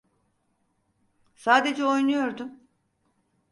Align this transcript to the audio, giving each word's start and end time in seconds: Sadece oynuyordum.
Sadece 1.35 1.85
oynuyordum. 1.85 2.59